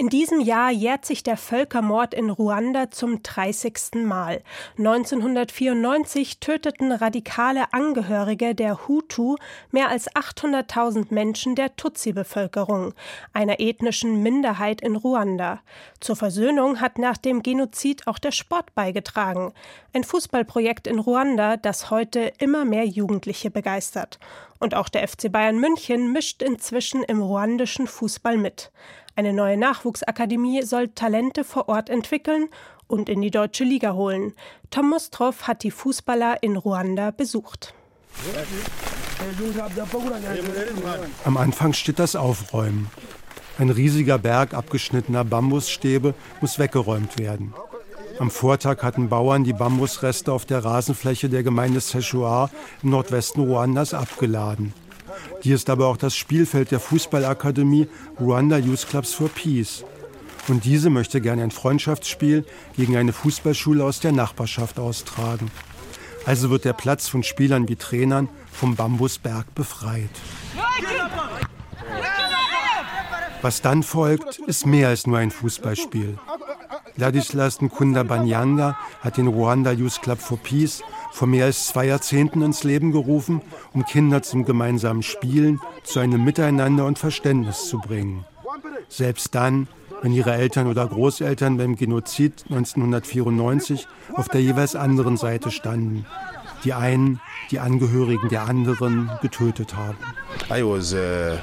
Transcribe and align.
in 0.00 0.08
diesem 0.08 0.40
Jahr 0.40 0.70
jährt 0.70 1.04
sich 1.04 1.22
der 1.22 1.36
Völkermord 1.36 2.14
in 2.14 2.30
Ruanda 2.30 2.90
zum 2.90 3.22
30. 3.22 3.96
Mal. 4.06 4.42
1994 4.78 6.40
töteten 6.40 6.90
radikale 6.90 7.70
Angehörige 7.74 8.54
der 8.54 8.88
Hutu 8.88 9.36
mehr 9.70 9.90
als 9.90 10.10
800.000 10.10 11.08
Menschen 11.10 11.54
der 11.54 11.76
Tutsi-Bevölkerung, 11.76 12.94
einer 13.34 13.60
ethnischen 13.60 14.22
Minderheit 14.22 14.80
in 14.80 14.96
Ruanda. 14.96 15.60
Zur 16.00 16.16
Versöhnung 16.16 16.80
hat 16.80 16.96
nach 16.96 17.18
dem 17.18 17.42
Genozid 17.42 18.06
auch 18.06 18.18
der 18.18 18.32
Sport 18.32 18.74
beigetragen. 18.74 19.52
Ein 19.92 20.04
Fußballprojekt 20.04 20.86
in 20.86 20.98
Ruanda, 20.98 21.58
das 21.58 21.90
heute 21.90 22.32
immer 22.38 22.64
mehr 22.64 22.86
Jugendliche 22.86 23.50
begeistert. 23.50 24.18
Und 24.60 24.74
auch 24.74 24.88
der 24.88 25.06
FC 25.06 25.30
Bayern 25.30 25.58
München 25.58 26.10
mischt 26.10 26.42
inzwischen 26.42 27.02
im 27.02 27.20
ruandischen 27.20 27.86
Fußball 27.86 28.38
mit. 28.38 28.70
Eine 29.20 29.34
neue 29.34 29.58
Nachwuchsakademie 29.58 30.62
soll 30.62 30.88
Talente 30.88 31.44
vor 31.44 31.68
Ort 31.68 31.90
entwickeln 31.90 32.48
und 32.86 33.10
in 33.10 33.20
die 33.20 33.30
deutsche 33.30 33.64
Liga 33.64 33.92
holen. 33.92 34.32
Tom 34.70 34.88
Mustroff 34.88 35.46
hat 35.46 35.62
die 35.62 35.70
Fußballer 35.70 36.42
in 36.42 36.56
Ruanda 36.56 37.10
besucht. 37.10 37.74
Am 41.26 41.36
Anfang 41.36 41.74
steht 41.74 41.98
das 41.98 42.16
Aufräumen. 42.16 42.88
Ein 43.58 43.68
riesiger 43.68 44.16
Berg 44.16 44.54
abgeschnittener 44.54 45.26
Bambusstäbe 45.26 46.14
muss 46.40 46.58
weggeräumt 46.58 47.18
werden. 47.18 47.52
Am 48.18 48.30
Vortag 48.30 48.82
hatten 48.82 49.10
Bauern 49.10 49.44
die 49.44 49.52
Bambusreste 49.52 50.32
auf 50.32 50.46
der 50.46 50.64
Rasenfläche 50.64 51.28
der 51.28 51.42
Gemeinde 51.42 51.80
Sechua 51.80 52.48
im 52.82 52.88
Nordwesten 52.88 53.44
Ruandas 53.44 53.92
abgeladen. 53.92 54.72
Hier 55.42 55.54
ist 55.54 55.70
aber 55.70 55.86
auch 55.86 55.96
das 55.96 56.16
Spielfeld 56.16 56.70
der 56.70 56.80
Fußballakademie 56.80 57.88
Rwanda 58.20 58.58
Youth 58.58 58.86
Clubs 58.88 59.14
for 59.14 59.28
Peace. 59.28 59.84
Und 60.48 60.64
diese 60.64 60.90
möchte 60.90 61.20
gerne 61.20 61.42
ein 61.42 61.50
Freundschaftsspiel 61.50 62.44
gegen 62.76 62.96
eine 62.96 63.12
Fußballschule 63.12 63.84
aus 63.84 64.00
der 64.00 64.12
Nachbarschaft 64.12 64.78
austragen. 64.78 65.50
Also 66.26 66.50
wird 66.50 66.64
der 66.64 66.72
Platz 66.72 67.08
von 67.08 67.22
Spielern 67.22 67.68
wie 67.68 67.76
Trainern 67.76 68.28
vom 68.52 68.76
Bambusberg 68.76 69.54
befreit. 69.54 70.10
Was 73.42 73.62
dann 73.62 73.82
folgt, 73.82 74.38
ist 74.38 74.66
mehr 74.66 74.88
als 74.88 75.06
nur 75.06 75.18
ein 75.18 75.30
Fußballspiel. 75.30 76.18
Ladislas 76.96 77.62
Nkunda 77.62 78.02
Banyanga 78.02 78.76
hat 79.00 79.16
den 79.16 79.28
Rwanda 79.28 79.72
Youth 79.72 80.02
Club 80.02 80.20
for 80.20 80.38
Peace 80.38 80.82
vor 81.10 81.28
mehr 81.28 81.46
als 81.46 81.68
zwei 81.68 81.86
Jahrzehnten 81.86 82.42
ins 82.42 82.64
Leben 82.64 82.92
gerufen, 82.92 83.42
um 83.72 83.84
Kinder 83.84 84.22
zum 84.22 84.44
gemeinsamen 84.44 85.02
Spielen, 85.02 85.60
zu 85.82 86.00
einem 86.00 86.24
Miteinander 86.24 86.86
und 86.86 86.98
Verständnis 86.98 87.68
zu 87.68 87.78
bringen. 87.78 88.24
Selbst 88.88 89.34
dann, 89.34 89.68
wenn 90.02 90.12
ihre 90.12 90.32
Eltern 90.32 90.66
oder 90.66 90.86
Großeltern 90.86 91.56
beim 91.56 91.76
Genozid 91.76 92.44
1994 92.48 93.86
auf 94.14 94.28
der 94.28 94.40
jeweils 94.42 94.74
anderen 94.74 95.16
Seite 95.16 95.50
standen. 95.50 96.06
Die 96.64 96.74
einen, 96.74 97.20
die 97.50 97.58
Angehörigen 97.58 98.28
der 98.28 98.42
anderen 98.42 99.10
getötet 99.22 99.74
haben. 99.76 99.98
I 100.50 100.62
was, 100.62 100.92
uh 100.92 101.38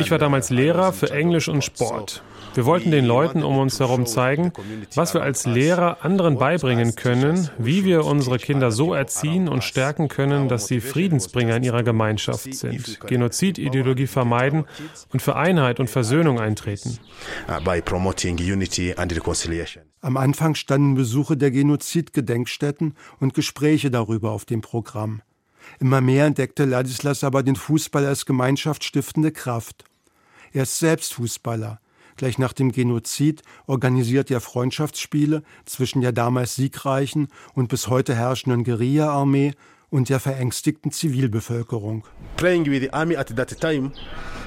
ich 0.00 0.10
war 0.10 0.18
damals 0.18 0.50
Lehrer 0.50 0.92
für 0.92 1.10
Englisch 1.10 1.48
und 1.48 1.62
Sport. 1.62 2.22
Wir 2.54 2.66
wollten 2.66 2.90
den 2.90 3.06
Leuten 3.06 3.42
um 3.42 3.56
uns 3.56 3.80
herum 3.80 4.04
zeigen, 4.04 4.52
was 4.94 5.14
wir 5.14 5.22
als 5.22 5.46
Lehrer 5.46 6.04
anderen 6.04 6.36
beibringen 6.36 6.94
können, 6.96 7.48
wie 7.58 7.84
wir 7.84 8.04
unsere 8.04 8.38
Kinder 8.38 8.70
so 8.70 8.92
erziehen 8.92 9.48
und 9.48 9.64
stärken 9.64 10.08
können, 10.08 10.48
dass 10.48 10.66
sie 10.66 10.80
Friedensbringer 10.80 11.56
in 11.56 11.62
ihrer 11.62 11.82
Gemeinschaft 11.82 12.54
sind, 12.54 13.00
Genozidideologie 13.06 14.06
vermeiden 14.06 14.64
und 15.12 15.22
für 15.22 15.36
Einheit 15.36 15.80
und 15.80 15.88
Versöhnung 15.88 16.40
eintreten. 16.40 16.98
Am 20.02 20.16
Anfang 20.16 20.54
standen 20.54 20.94
Besuche 20.94 21.36
der 21.36 21.50
Genozidgedenkstätten 21.50 22.94
und 23.18 23.34
Gespräche 23.34 23.90
darüber 23.90 24.32
auf 24.32 24.44
dem 24.44 24.60
Programm. 24.60 25.22
Immer 25.80 26.00
mehr 26.00 26.26
entdeckte 26.26 26.64
Ladislas 26.64 27.24
aber 27.24 27.42
den 27.42 27.56
Fußball 27.56 28.06
als 28.06 28.26
gemeinschaftsstiftende 28.26 29.32
Kraft. 29.32 29.84
Er 30.52 30.64
ist 30.64 30.78
selbst 30.78 31.14
Fußballer. 31.14 31.80
Gleich 32.16 32.38
nach 32.38 32.52
dem 32.52 32.72
Genozid 32.72 33.42
organisiert 33.66 34.30
er 34.30 34.40
Freundschaftsspiele 34.40 35.42
zwischen 35.64 36.02
der 36.02 36.12
damals 36.12 36.56
siegreichen 36.56 37.28
und 37.54 37.68
bis 37.68 37.88
heute 37.88 38.14
herrschenden 38.14 38.64
Guerilla-Armee 38.64 39.52
und 39.92 40.08
der 40.08 40.20
verängstigten 40.20 40.90
Zivilbevölkerung. 40.90 42.04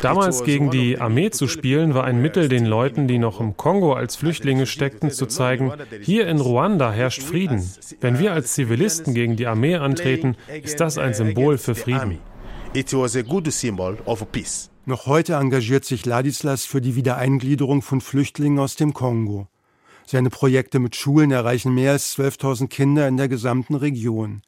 Damals 0.01 0.43
gegen 0.43 0.71
die 0.71 0.99
Armee 0.99 1.29
zu 1.29 1.47
spielen, 1.47 1.93
war 1.93 2.03
ein 2.03 2.21
Mittel, 2.21 2.49
den 2.49 2.65
Leuten, 2.65 3.07
die 3.07 3.19
noch 3.19 3.39
im 3.39 3.55
Kongo 3.55 3.93
als 3.93 4.15
Flüchtlinge 4.15 4.65
steckten, 4.65 5.11
zu 5.11 5.27
zeigen, 5.27 5.71
hier 6.01 6.27
in 6.27 6.39
Ruanda 6.41 6.91
herrscht 6.91 7.21
Frieden. 7.21 7.63
Wenn 8.01 8.17
wir 8.17 8.33
als 8.33 8.53
Zivilisten 8.53 9.13
gegen 9.13 9.35
die 9.35 9.45
Armee 9.45 9.75
antreten, 9.75 10.35
ist 10.63 10.79
das 10.79 10.97
ein 10.97 11.13
Symbol 11.13 11.59
für 11.59 11.75
Frieden. 11.75 12.17
Noch 14.87 15.05
heute 15.05 15.33
engagiert 15.33 15.85
sich 15.85 16.05
Ladislas 16.05 16.65
für 16.65 16.81
die 16.81 16.95
Wiedereingliederung 16.95 17.83
von 17.83 18.01
Flüchtlingen 18.01 18.59
aus 18.59 18.75
dem 18.75 18.93
Kongo. 18.93 19.47
Seine 20.07 20.29
Projekte 20.29 20.79
mit 20.79 20.95
Schulen 20.95 21.31
erreichen 21.31 21.73
mehr 21.73 21.93
als 21.93 22.17
12.000 22.17 22.67
Kinder 22.67 23.07
in 23.07 23.17
der 23.17 23.27
gesamten 23.27 23.75
Region. 23.75 24.41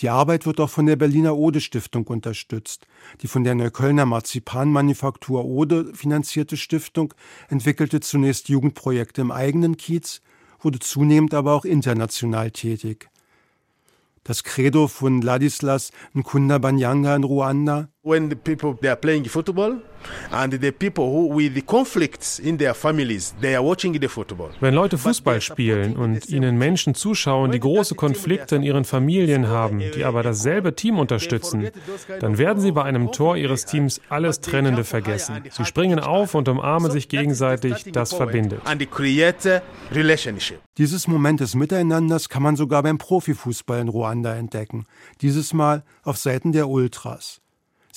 Die 0.00 0.10
Arbeit 0.10 0.46
wird 0.46 0.60
auch 0.60 0.70
von 0.70 0.86
der 0.86 0.96
Berliner 0.96 1.36
Ode 1.36 1.60
Stiftung 1.60 2.06
unterstützt. 2.06 2.86
Die 3.20 3.26
von 3.26 3.42
der 3.42 3.56
Neuköllner 3.56 4.06
Marzipanmanufaktur 4.06 5.44
Ode 5.44 5.92
finanzierte 5.94 6.56
Stiftung 6.56 7.14
entwickelte 7.48 7.98
zunächst 8.00 8.48
Jugendprojekte 8.48 9.20
im 9.20 9.32
eigenen 9.32 9.76
Kiez, 9.76 10.20
wurde 10.60 10.78
zunehmend 10.78 11.34
aber 11.34 11.52
auch 11.52 11.64
international 11.64 12.52
tätig. 12.52 13.10
Das 14.22 14.44
Credo 14.44 14.88
von 14.88 15.22
Ladislas 15.22 15.90
Nkunda 16.14 16.58
Banyanga 16.58 17.16
in 17.16 17.24
Ruanda. 17.24 17.88
When 18.08 18.30
the 18.30 18.36
people 18.36 18.74
they 18.80 18.88
are 18.88 18.96
playing 18.96 19.26
football 19.26 19.82
and 20.30 20.58
the 20.58 20.72
people 20.72 21.04
who 21.04 21.36
with 21.36 21.54
the 21.54 21.60
conflicts 21.60 22.38
in 22.38 22.56
their 22.56 22.74
families, 22.74 23.34
they 23.42 23.54
are 23.54 23.62
watching 23.62 24.00
the 24.00 24.08
football. 24.08 24.48
Wenn 24.60 24.72
Leute 24.72 24.96
Fußball 24.96 25.42
spielen 25.42 25.94
und 25.94 26.26
ihnen 26.30 26.56
Menschen 26.56 26.94
zuschauen, 26.94 27.50
die 27.50 27.60
große 27.60 27.96
Konflikte 27.96 28.56
in 28.56 28.62
ihren 28.62 28.86
Familien 28.86 29.48
haben, 29.48 29.80
die 29.94 30.04
aber 30.04 30.22
dasselbe 30.22 30.74
Team 30.74 30.98
unterstützen, 30.98 31.68
dann 32.20 32.38
werden 32.38 32.62
sie 32.62 32.72
bei 32.72 32.84
einem 32.84 33.12
Tor 33.12 33.36
ihres 33.36 33.66
Teams 33.66 34.00
alles 34.08 34.40
Trennende 34.40 34.84
vergessen. 34.84 35.42
Sie 35.50 35.66
springen 35.66 36.00
auf 36.00 36.34
und 36.34 36.48
umarmen 36.48 36.90
sich 36.90 37.10
gegenseitig, 37.10 37.92
das 37.92 38.14
verbindet. 38.14 38.62
Dieses 40.78 41.08
Moment 41.08 41.40
des 41.40 41.54
Miteinanders 41.54 42.30
kann 42.30 42.42
man 42.42 42.56
sogar 42.56 42.82
beim 42.82 42.96
Profifußball 42.96 43.80
in 43.80 43.88
Ruanda 43.88 44.34
entdecken. 44.34 44.86
Dieses 45.20 45.52
Mal 45.52 45.84
auf 46.04 46.16
Seiten 46.16 46.52
der 46.52 46.70
Ultras. 46.70 47.42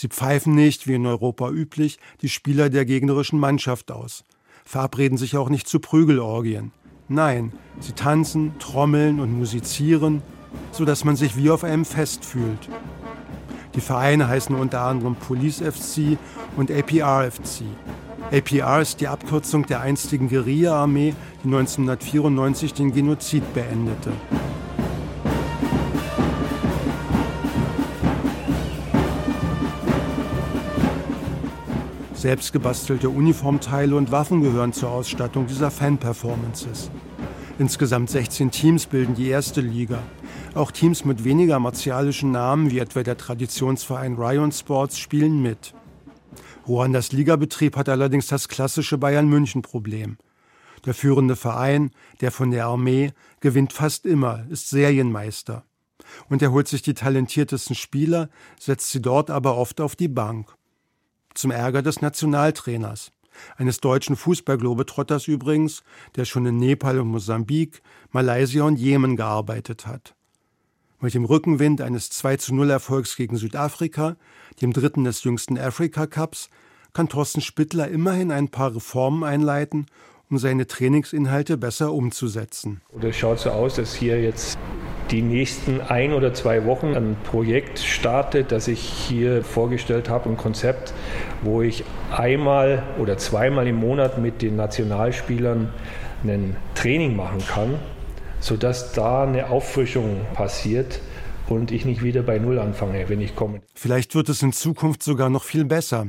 Sie 0.01 0.07
pfeifen 0.07 0.55
nicht, 0.55 0.87
wie 0.87 0.95
in 0.95 1.05
Europa 1.05 1.51
üblich, 1.51 1.99
die 2.21 2.29
Spieler 2.29 2.71
der 2.71 2.85
gegnerischen 2.85 3.37
Mannschaft 3.37 3.91
aus, 3.91 4.23
verabreden 4.65 5.15
sich 5.15 5.37
auch 5.37 5.47
nicht 5.47 5.67
zu 5.67 5.79
Prügelorgien. 5.79 6.71
Nein, 7.07 7.53
sie 7.79 7.91
tanzen, 7.91 8.57
trommeln 8.57 9.19
und 9.19 9.31
musizieren, 9.31 10.23
so 10.71 10.85
dass 10.85 11.03
man 11.03 11.15
sich 11.15 11.37
wie 11.37 11.51
auf 11.51 11.63
einem 11.63 11.85
Fest 11.85 12.25
fühlt. 12.25 12.67
Die 13.75 13.79
Vereine 13.79 14.27
heißen 14.27 14.55
unter 14.55 14.81
anderem 14.81 15.13
Police 15.13 15.59
FC 15.59 16.17
und 16.57 16.71
APR 16.71 17.29
FC. 17.31 17.61
APR 18.31 18.81
ist 18.81 19.01
die 19.01 19.07
Abkürzung 19.07 19.67
der 19.67 19.81
einstigen 19.81 20.29
Guerilla-Armee, 20.29 21.13
die 21.43 21.47
1994 21.47 22.73
den 22.73 22.91
Genozid 22.91 23.53
beendete. 23.53 24.11
Selbstgebastelte 32.21 33.09
Uniformteile 33.09 33.95
und 33.95 34.11
Waffen 34.11 34.41
gehören 34.41 34.73
zur 34.73 34.91
Ausstattung 34.91 35.47
dieser 35.47 35.71
Fan-Performances. 35.71 36.91
Insgesamt 37.57 38.11
16 38.11 38.51
Teams 38.51 38.85
bilden 38.85 39.15
die 39.15 39.29
erste 39.29 39.59
Liga. 39.59 40.03
Auch 40.53 40.69
Teams 40.69 41.03
mit 41.03 41.23
weniger 41.23 41.57
martialischen 41.57 42.29
Namen, 42.29 42.69
wie 42.69 42.77
etwa 42.77 43.01
der 43.01 43.17
Traditionsverein 43.17 44.17
Ryan 44.17 44.51
Sports, 44.51 44.99
spielen 44.99 45.41
mit. 45.41 45.73
Ruandas 46.67 47.11
Ligabetrieb 47.11 47.75
hat 47.75 47.89
allerdings 47.89 48.27
das 48.27 48.47
klassische 48.47 48.99
Bayern-München-Problem. 48.99 50.19
Der 50.85 50.93
führende 50.93 51.35
Verein, 51.35 51.89
der 52.21 52.31
von 52.31 52.51
der 52.51 52.67
Armee, 52.67 53.13
gewinnt 53.39 53.73
fast 53.73 54.05
immer, 54.05 54.45
ist 54.51 54.69
Serienmeister. 54.69 55.63
Und 56.29 56.43
er 56.43 56.51
holt 56.51 56.67
sich 56.67 56.83
die 56.83 56.93
talentiertesten 56.93 57.75
Spieler, 57.75 58.29
setzt 58.59 58.91
sie 58.91 59.01
dort 59.01 59.31
aber 59.31 59.57
oft 59.57 59.81
auf 59.81 59.95
die 59.95 60.07
Bank 60.07 60.55
zum 61.33 61.51
Ärger 61.51 61.81
des 61.81 62.01
Nationaltrainers, 62.01 63.11
eines 63.57 63.79
deutschen 63.79 64.15
Fußballglobetrotters 64.15 65.27
übrigens, 65.27 65.83
der 66.15 66.25
schon 66.25 66.45
in 66.45 66.57
Nepal 66.57 66.99
und 66.99 67.07
Mosambik, 67.07 67.81
Malaysia 68.11 68.63
und 68.63 68.77
Jemen 68.77 69.15
gearbeitet 69.15 69.87
hat. 69.87 70.15
Mit 70.99 71.13
dem 71.13 71.25
Rückenwind 71.25 71.81
eines 71.81 72.09
2 72.09 72.37
zu 72.37 72.53
0 72.53 72.69
Erfolgs 72.69 73.15
gegen 73.15 73.35
Südafrika, 73.35 74.17
dem 74.61 74.71
dritten 74.71 75.03
des 75.03 75.23
jüngsten 75.23 75.57
Afrika 75.57 76.05
Cups, 76.05 76.49
kann 76.93 77.09
Thorsten 77.09 77.41
Spittler 77.41 77.87
immerhin 77.87 78.31
ein 78.31 78.49
paar 78.49 78.75
Reformen 78.75 79.23
einleiten, 79.23 79.87
um 80.29 80.37
seine 80.37 80.67
Trainingsinhalte 80.67 81.57
besser 81.57 81.93
umzusetzen. 81.93 82.81
Es 83.01 83.17
schaut 83.17 83.39
so 83.39 83.49
aus, 83.49 83.75
dass 83.75 83.93
hier 83.95 84.21
jetzt 84.21 84.57
die 85.11 85.21
nächsten 85.21 85.81
ein 85.81 86.13
oder 86.13 86.33
zwei 86.33 86.65
Wochen 86.65 86.95
ein 86.95 87.17
Projekt 87.23 87.79
startet, 87.79 88.51
das 88.51 88.67
ich 88.67 88.79
hier 88.79 89.43
vorgestellt 89.43 90.09
habe, 90.09 90.29
ein 90.29 90.37
Konzept, 90.37 90.93
wo 91.41 91.61
ich 91.61 91.83
einmal 92.15 92.83
oder 92.97 93.17
zweimal 93.17 93.67
im 93.67 93.75
Monat 93.75 94.17
mit 94.17 94.41
den 94.41 94.55
Nationalspielern 94.55 95.69
ein 96.23 96.55
Training 96.75 97.15
machen 97.15 97.43
kann, 97.45 97.79
sodass 98.39 98.93
da 98.93 99.23
eine 99.23 99.49
Auffrischung 99.49 100.21
passiert 100.33 101.01
und 101.47 101.71
ich 101.71 101.85
nicht 101.85 102.01
wieder 102.03 102.23
bei 102.23 102.39
Null 102.39 102.59
anfange, 102.59 103.09
wenn 103.09 103.21
ich 103.21 103.35
komme. 103.35 103.61
Vielleicht 103.75 104.15
wird 104.15 104.29
es 104.29 104.41
in 104.41 104.53
Zukunft 104.53 105.03
sogar 105.03 105.29
noch 105.29 105.43
viel 105.43 105.65
besser. 105.65 106.07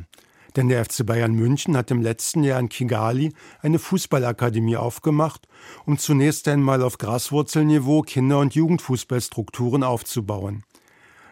Denn 0.57 0.69
der 0.69 0.85
FC 0.85 1.07
Bayern 1.07 1.33
München 1.35 1.77
hat 1.77 1.91
im 1.91 2.03
letzten 2.03 2.45
Jahr 2.45 2.61
in 2.61 2.69
Kigali 2.69 3.33
eine 3.63 3.79
Fußballakademie 3.79 4.77
aufgemacht, 4.77 5.49
um 5.87 5.99
zunächst 5.99 6.47
einmal 6.49 6.83
auf 6.83 6.99
Graswurzelniveau 6.99 8.03
Kinder- 8.03 8.39
und 8.39 8.55
Jugendfußballstrukturen 8.55 9.83
aufzubauen. 9.83 10.65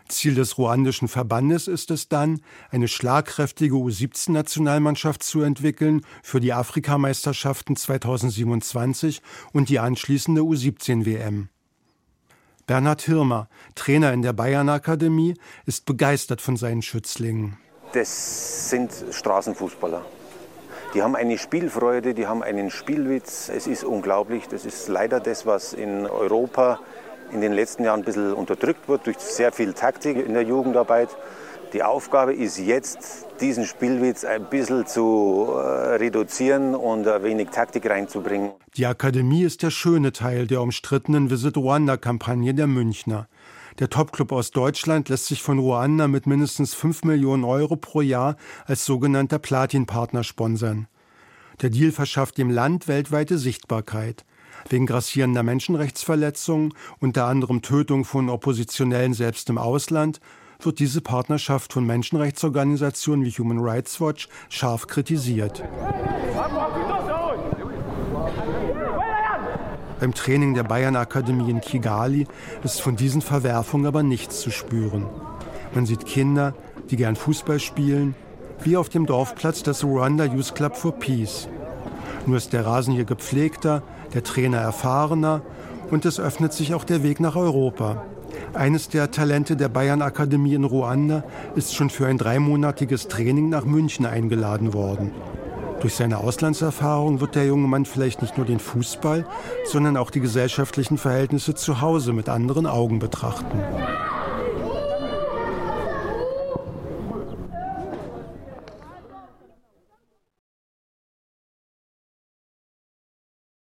Ziel 0.08 0.34
des 0.34 0.58
ruandischen 0.58 1.06
Verbandes 1.06 1.68
ist 1.68 1.90
es 1.90 2.08
dann, 2.08 2.40
eine 2.70 2.88
schlagkräftige 2.88 3.76
U17-Nationalmannschaft 3.76 5.22
zu 5.22 5.42
entwickeln 5.42 6.02
für 6.22 6.40
die 6.40 6.52
Afrikameisterschaften 6.52 7.76
2027 7.76 9.22
und 9.52 9.68
die 9.68 9.78
anschließende 9.78 10.40
U17-WM. 10.40 11.48
Bernhard 12.66 13.02
Hirmer, 13.02 13.48
Trainer 13.74 14.12
in 14.12 14.22
der 14.22 14.32
Bayern 14.32 14.68
Akademie, 14.68 15.34
ist 15.66 15.86
begeistert 15.86 16.40
von 16.40 16.56
seinen 16.56 16.82
Schützlingen 16.82 17.56
das 17.92 18.70
sind 18.70 18.92
Straßenfußballer. 19.10 20.04
Die 20.94 21.02
haben 21.02 21.14
eine 21.14 21.38
Spielfreude, 21.38 22.14
die 22.14 22.26
haben 22.26 22.42
einen 22.42 22.70
Spielwitz. 22.70 23.48
Es 23.48 23.66
ist 23.66 23.84
unglaublich. 23.84 24.48
Das 24.48 24.64
ist 24.64 24.88
leider 24.88 25.20
das, 25.20 25.46
was 25.46 25.72
in 25.72 26.06
Europa 26.06 26.80
in 27.32 27.40
den 27.40 27.52
letzten 27.52 27.84
Jahren 27.84 28.00
ein 28.00 28.04
bisschen 28.04 28.32
unterdrückt 28.32 28.88
wird 28.88 29.06
durch 29.06 29.18
sehr 29.18 29.52
viel 29.52 29.72
Taktik 29.72 30.16
in 30.16 30.34
der 30.34 30.42
Jugendarbeit. 30.42 31.10
Die 31.72 31.84
Aufgabe 31.84 32.34
ist 32.34 32.58
jetzt, 32.58 33.26
diesen 33.40 33.64
Spielwitz 33.64 34.24
ein 34.24 34.46
bisschen 34.46 34.86
zu 34.86 35.52
äh, 35.54 35.94
reduzieren 35.96 36.74
und 36.74 37.06
ein 37.06 37.22
wenig 37.22 37.50
Taktik 37.50 37.88
reinzubringen. 37.88 38.50
Die 38.76 38.86
Akademie 38.86 39.44
ist 39.44 39.62
der 39.62 39.70
schöne 39.70 40.12
Teil 40.12 40.48
der 40.48 40.62
umstrittenen 40.62 41.30
Visit 41.30 41.56
Rwanda-Kampagne 41.56 42.54
der 42.54 42.66
Münchner. 42.66 43.28
Der 43.80 43.88
Topclub 43.88 44.30
aus 44.32 44.50
Deutschland 44.50 45.08
lässt 45.08 45.24
sich 45.24 45.42
von 45.42 45.58
Ruanda 45.58 46.06
mit 46.06 46.26
mindestens 46.26 46.74
5 46.74 47.04
Millionen 47.04 47.44
Euro 47.44 47.76
pro 47.76 48.02
Jahr 48.02 48.36
als 48.66 48.84
sogenannter 48.84 49.38
Platin-Partner 49.38 50.22
sponsern. 50.22 50.86
Der 51.62 51.70
Deal 51.70 51.90
verschafft 51.90 52.36
dem 52.36 52.50
Land 52.50 52.88
weltweite 52.88 53.38
Sichtbarkeit. 53.38 54.26
Wegen 54.68 54.84
grassierender 54.84 55.42
Menschenrechtsverletzungen, 55.42 56.74
unter 56.98 57.24
anderem 57.24 57.62
Tötung 57.62 58.04
von 58.04 58.28
Oppositionellen 58.28 59.14
selbst 59.14 59.48
im 59.48 59.56
Ausland, 59.56 60.20
wird 60.60 60.78
diese 60.78 61.00
Partnerschaft 61.00 61.72
von 61.72 61.86
Menschenrechtsorganisationen 61.86 63.24
wie 63.24 63.30
Human 63.30 63.60
Rights 63.60 63.98
Watch 63.98 64.28
scharf 64.50 64.88
kritisiert. 64.88 65.64
Beim 70.00 70.14
Training 70.14 70.54
der 70.54 70.62
Bayern 70.62 70.96
Akademie 70.96 71.50
in 71.50 71.60
Kigali 71.60 72.26
ist 72.64 72.80
von 72.80 72.96
diesen 72.96 73.20
Verwerfungen 73.20 73.84
aber 73.86 74.02
nichts 74.02 74.40
zu 74.40 74.50
spüren. 74.50 75.04
Man 75.74 75.84
sieht 75.84 76.06
Kinder, 76.06 76.54
die 76.90 76.96
gern 76.96 77.16
Fußball 77.16 77.60
spielen, 77.60 78.14
wie 78.62 78.78
auf 78.78 78.88
dem 78.88 79.04
Dorfplatz 79.04 79.62
des 79.62 79.84
Rwanda 79.84 80.24
Youth 80.24 80.54
Club 80.54 80.74
for 80.74 80.92
Peace. 80.92 81.48
Nur 82.24 82.38
ist 82.38 82.54
der 82.54 82.64
Rasen 82.64 82.94
hier 82.94 83.04
gepflegter, 83.04 83.82
der 84.14 84.24
Trainer 84.24 84.58
erfahrener 84.58 85.42
und 85.90 86.06
es 86.06 86.18
öffnet 86.18 86.54
sich 86.54 86.72
auch 86.72 86.84
der 86.84 87.02
Weg 87.02 87.20
nach 87.20 87.36
Europa. 87.36 88.02
Eines 88.54 88.88
der 88.88 89.10
Talente 89.10 89.54
der 89.54 89.68
Bayern 89.68 90.00
Akademie 90.00 90.54
in 90.54 90.64
Ruanda 90.64 91.24
ist 91.56 91.74
schon 91.74 91.90
für 91.90 92.06
ein 92.06 92.16
dreimonatiges 92.16 93.08
Training 93.08 93.50
nach 93.50 93.66
München 93.66 94.06
eingeladen 94.06 94.72
worden. 94.72 95.12
Durch 95.80 95.94
seine 95.94 96.18
Auslandserfahrung 96.18 97.20
wird 97.20 97.34
der 97.34 97.46
junge 97.46 97.66
Mann 97.66 97.86
vielleicht 97.86 98.20
nicht 98.20 98.36
nur 98.36 98.44
den 98.44 98.58
Fußball, 98.58 99.26
sondern 99.64 99.96
auch 99.96 100.10
die 100.10 100.20
gesellschaftlichen 100.20 100.98
Verhältnisse 100.98 101.54
zu 101.54 101.80
Hause 101.80 102.12
mit 102.12 102.28
anderen 102.28 102.66
Augen 102.66 102.98
betrachten. 102.98 103.62